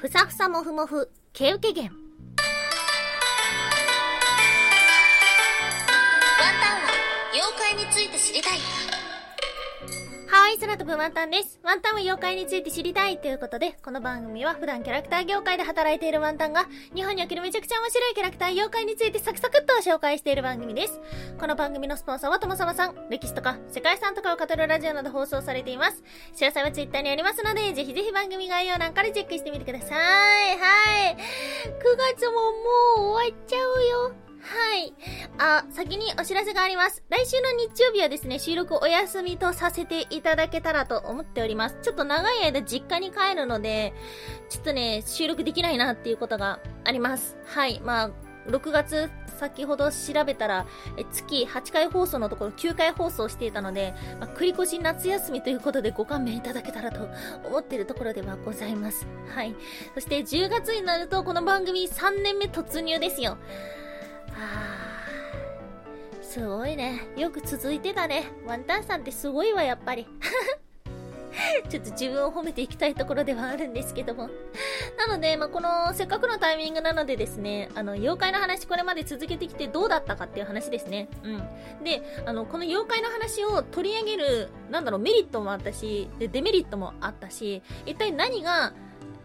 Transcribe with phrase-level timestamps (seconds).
[0.00, 1.94] ふさふさもふもふ、毛受け源。
[1.94, 2.00] ワ
[6.48, 6.88] ンタンは
[7.34, 8.99] 妖怪について知りたい。
[10.30, 11.58] はい、空飛ぶワンタンです。
[11.64, 21.00] ワンタンは妖怪について知りたいということで、この番組は普段キャラクター業界で働いているワンタンが、日本におけるめちゃくちゃ面白いキャラクター妖怪についてサクサクっと紹介している番組です。
[21.40, 26.04] この番組のスポンサーはともさまさん、歴史とか世界遺産とかを語るラジオなど放送されています。
[26.34, 30.58] 詳細はツイッターにありますので、ぜひぜひ番組概要欄からチェックしてみてください。
[30.58, 31.16] はい。
[31.16, 31.18] 9
[32.14, 32.50] 月もも
[32.98, 34.29] う終わっちゃうよ。
[34.42, 34.94] はい。
[35.38, 37.02] あ、先にお知らせがあります。
[37.08, 41.76] 来週の日曜日はですね、収録お休みとさせていただけたらと思っております。
[41.82, 43.92] ちょっと長い間実家に帰るので、
[44.48, 47.36] ちょっとね、収録できないなっていうことがあります。
[47.46, 47.80] はい。
[47.84, 48.10] まあ、
[48.48, 50.66] 6月、先ほど調べたら、
[50.96, 57.08] え月8回放送のところ9回放送していたので、まあ、繰り越し夏休みということでご勘弁いただけたらと
[57.46, 59.06] 思ってるところではございます。
[59.34, 59.54] はい。
[59.94, 63.38] そして10月になるとこの番組3年目突入ですよ。
[66.22, 67.08] すごいね。
[67.16, 68.30] よく続いてたね。
[68.46, 70.06] ワンタンさんってすごいわ、やっぱり。
[71.68, 74.30] ちょっと自分を褒めていきたいところではあるんですけども。
[74.96, 81.08] なので、まあ、この、せっかくのタイミングなのでですね、あの、妖怪の話これまで続けてきてどうだったかっていう話ですね。
[81.24, 81.84] うん。
[81.84, 88.72] で、あの、この妖怪の話を取り上げる、なんだろう、メリットもあったし、でデメリットもあったし、一体何が、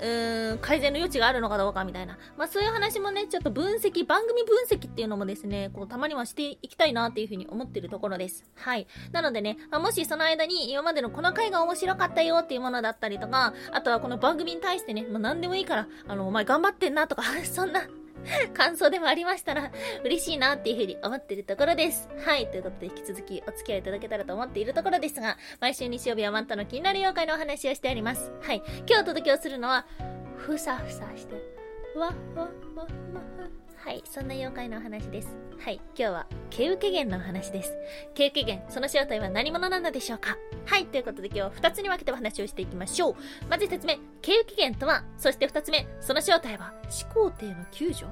[0.00, 2.18] うーん、改善の余地があるのかどうかみたいな。
[2.36, 8.44] まあそういう話もね、ちょっと分析、番組分析っていうのもですね、こうたまにはしていきたいなっていうふうに思ってるところです。
[8.56, 8.86] はい。
[9.12, 17.82] なのでね、まあ、もしその間に今までのこの回が面白かったよっていうものだったりとか、あとはこの番組に対してね、まあ何でもいいから、あの、お前頑張ってんなとか、 そんな、
[18.54, 19.70] 感想でもありましたら
[20.04, 22.08] 嬉しいなっていうふうに思ってるところです。
[22.24, 22.50] はい。
[22.50, 28.32] ということで引き続きお付き合いいただけたらと思っているところですが、毎週日曜日はマントの気になる妖怪のお話をしております。
[28.42, 28.62] はい。
[28.86, 29.86] 今日お届けをするのは、
[30.36, 31.59] ふさふさして、
[31.96, 32.42] わ、わ、
[32.76, 32.88] わ、わ、
[33.76, 34.02] はい。
[34.04, 35.36] そんな妖怪のお話です。
[35.58, 35.80] はい。
[35.96, 37.74] 今日は、毛受け源のお話です。
[38.14, 40.36] 毛受け源、その正体は何者なのでしょうか
[40.66, 40.86] はい。
[40.86, 43.14] ということで今日は2つに分けてお話をしていきましょう。
[43.48, 48.06] まず1つ目、毛受け源とは、そして2つ目、その正体は、始皇帝の救助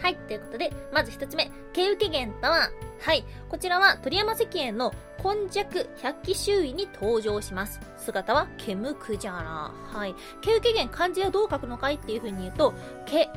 [0.00, 0.16] はい。
[0.16, 2.70] ということで、まず一つ目、毛受け源とは、
[3.00, 3.24] はい。
[3.48, 4.92] こちらは鳥山石燕の
[5.22, 7.80] 今弱百鬼周囲に登場します。
[7.96, 9.98] 姿は毛むくじゃら。
[9.98, 10.14] はい。
[10.40, 11.94] 毛受け源漢字はどう書くのかい？
[11.94, 12.74] っていう風に言うと、
[13.06, 13.28] 毛、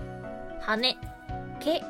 [0.61, 0.97] 羽、
[1.59, 1.83] 毛、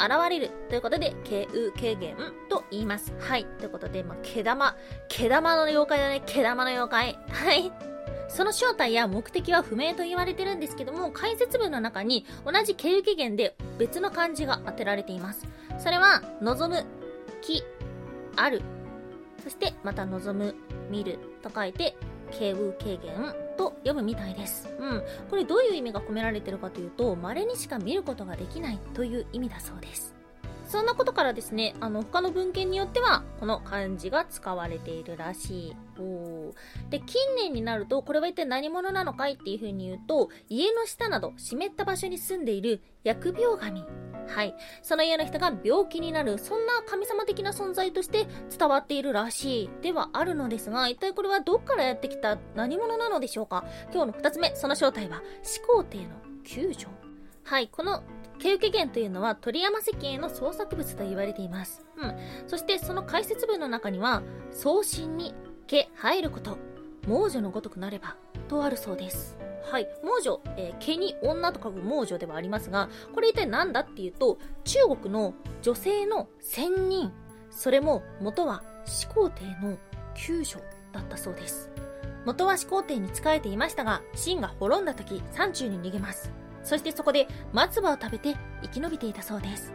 [0.00, 3.12] 現れるということで、毛受け源と言います。
[3.18, 3.44] はい。
[3.58, 4.76] ということで、まあ、毛玉、
[5.08, 6.22] 毛玉の妖怪だね。
[6.24, 7.18] 毛玉の妖怪。
[7.30, 7.72] はい。
[8.28, 15.46] その正体や目的は不明と言われてるんですけども、解説文の中に同じ毛受け源で別の漢字が当てられています。
[15.78, 16.86] それは、望む、
[17.40, 17.62] 木、
[18.36, 18.62] ある。
[19.42, 20.54] そして、また望む、
[20.90, 21.96] 見ると書いて、
[22.30, 24.68] 毛受け源と読むみたいです。
[24.78, 25.02] うん。
[25.30, 30.17] これどういう意味が込められてるかというと、稀にしか見ることができないという意味だそうです。
[30.68, 35.76] そんなことからですね、あの、他の文献によっては、この漢字が使われているらしい。
[35.98, 36.52] お
[36.90, 43.84] で、近年になると、これは一体何者なのかいっていう風に言うと、家の下など湿った場所に住んでいる疫病神。
[44.28, 44.54] はい。
[44.82, 48.26] その家の人が病気になる、そんな神様的な存在として
[48.56, 53.64] 伝わっているらしいではあるのですが、一体これはどっからやってきた何者なのでしょうか？
[53.90, 56.04] 今日の二つ目、その正体は、始皇帝の
[56.44, 56.88] 救助。
[57.44, 58.02] はい、この
[58.38, 61.84] 毛受源というのは鳥山石燕の創作物と言われています。
[61.96, 62.16] うん。
[62.46, 64.22] そしてその解説文の中には、
[64.52, 65.34] 送信に
[65.66, 66.58] 毛入ること、
[67.06, 68.16] 猛女のごとくなれば、
[68.48, 69.36] とあるそうです。
[69.70, 69.88] はい。
[70.02, 77.12] 猛女、えー毛に女と書く猛女ではありますが、これ一体何だっていうと、中国の女性の仙人、
[77.50, 79.76] それも元は始皇帝の
[80.14, 80.62] 救助
[80.92, 81.70] だったそうです。
[82.24, 86.37] 元は始皇帝に仕えていましたが、秦が滅んだ時、山中に逃げます。
[86.68, 89.72] そしてそこで松葉を食べて生き延びていたそうです。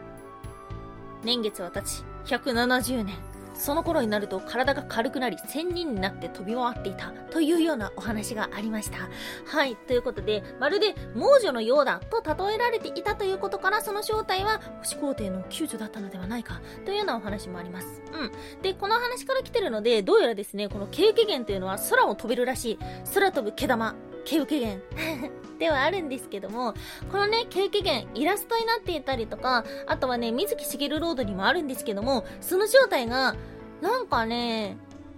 [1.23, 3.15] 年月は経ち、170年。
[3.55, 9.09] その頃になると体が軽くなり、仙人になって飛び回っていたというようなお話がありました。
[9.45, 9.75] はい。
[9.75, 17.87] ということで、まるで猛女のようだと例えられていたということから、その正体は始皇帝の救助だったのではないかというようなお話もあります。
[18.11, 18.61] うん。
[18.61, 22.79] で、この話から来てるので、どうやらですね、この経受源というのは空を飛べるらしい。
[23.13, 24.81] 空飛ぶ毛玉、毛受源。
[25.59, 26.73] ではあるんですけども、
[27.11, 33.35] このね、経験源、イラストになっていたりとか、あとはね、水木しげるロードにもあるんですけども、その正体が、
[33.81, 34.77] なんかね、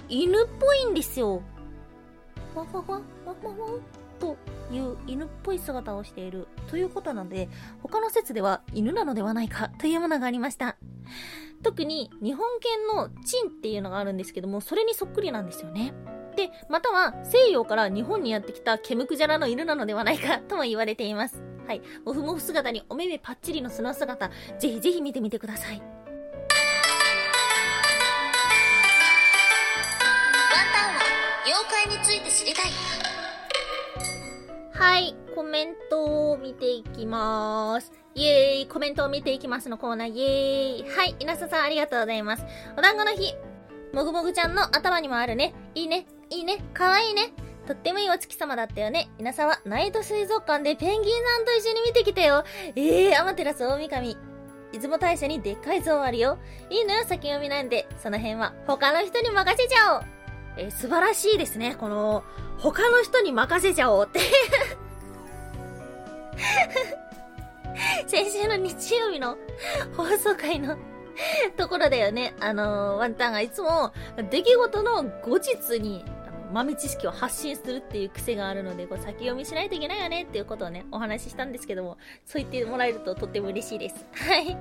[0.10, 1.42] 犬っぽいんですよ。
[2.54, 3.80] わわわ、わわわ、
[4.20, 4.38] と
[4.72, 7.50] いう犬っぽい姿をしているということなので、
[7.82, 10.78] 他の説では犬なのではないかというものがありました。
[11.64, 15.94] 特に日本犬のチンっていうのがあるんですけども、それにそっくりなんですよね。
[16.70, 21.44] または西洋から日本にやってきたケムクジャラの犬なのではないかとも言われています。
[21.68, 21.82] はい。
[22.06, 24.30] モフモフ姿にお目目パッチリのその姿、
[24.60, 25.80] ぜひぜひ見てみてください。
[25.80, 25.88] ワン
[30.74, 31.02] タンは
[31.46, 32.66] 妖怪について知りたい。
[34.72, 37.92] はい、コメントを見ていきます。
[38.14, 42.46] イエーイコメントを見ていきますのコーナー、イエーイはい、稲佐さんありがとうございます。
[42.78, 43.34] お団子の日、
[43.94, 45.54] もぐもぐちゃんの頭にもあるね。
[45.74, 47.34] いいね、いいね、かわいいね。
[47.68, 49.10] とってもいいお月様だったよね。
[49.18, 52.44] 稲佐はナイト水族館でペンギンさんと一緒に見てきたよ。
[52.76, 54.18] ええー、アマテラス大神。
[54.72, 56.38] 出雲大社にでっかい像あるよ。
[56.70, 57.88] いいのよ、先読みなんで。
[58.02, 60.02] その辺は他の人に任せちゃおう。
[60.58, 61.76] えー、素晴らしいですね。
[61.76, 62.24] この、
[62.60, 64.20] 他の人に任せちゃおうって
[68.08, 69.38] 先週の日曜日の
[69.98, 70.78] 放送回の
[71.58, 72.34] ところだよね。
[72.40, 73.92] あのー、ワンタンがいつも
[74.30, 76.06] 出来事の後日に
[76.56, 84.06] 豆知識を発信するっていう癖があるので、こう先読みしないといけないよねっていうことをね、お話ししたんですけども、そう言ってもらえるととっても嬉しいです。
[84.14, 84.58] はい。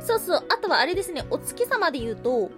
[0.00, 2.50] そうそう、あとはあれですね、お月様で言うと、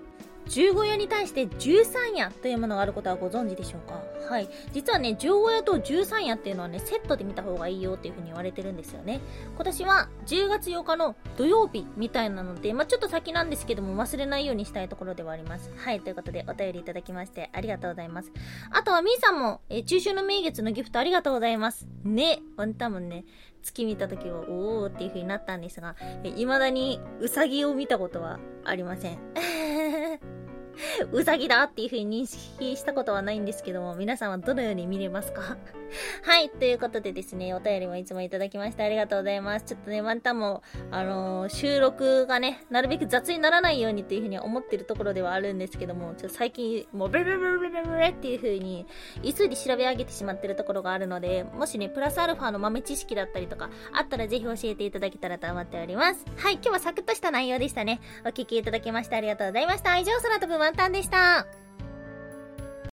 [0.49, 4.03] 十五夜に対して十三夜というものがあることはご存知でしょうか？
[4.29, 4.49] はい。
[4.73, 9.21] 実はね、十五夜と十三夜っていうのはね、セットで見た方がいいよっていう風に言われてるんですよね。
[9.55, 15.71] 今年は10月8日の土曜日みたいなので、まあ、ちょっと先なんですけども忘れないようにしたいところではあります。
[15.77, 16.00] はい。
[16.00, 18.33] ということでお便りいただきましてありがとうございます。
[18.71, 21.87] あとはみーさんも、え、中秋の名月のギフトありがとうございます。
[22.05, 22.41] ね。
[22.56, 23.25] ワンタンもね、
[23.62, 29.19] 月見た時は、おーっていう風になったんですが、えー、未だにうさぎを見たことはありません。
[31.13, 35.57] うさぎだっていう風に認識したことはないんですけども、皆さんはどのように見れますか？
[36.23, 39.65] はい、ということでですね、お便りもいつもいただきましてありがとうございます。
[39.65, 48.87] ちょっとね、ワンタンも、あのー、収録がね、なるべく雑にならないようにっていう風に思ってるところではあるんですけども、ちょっと最近、もうブルブルブルブルっていう風に、
[49.23, 56.25] 急いで調べ上げてしまってるところがあるので、もしね、プラスアルファの豆知識だったりとか、あったらぜひ教えていただけたらと思っております。
[56.37, 58.01] はい、今日はサクッとした内容でしたね。
[58.25, 59.99] お聞きいただきましてありがとうございました。
[59.99, 61.47] 以上、空飛ぶ満タンでした。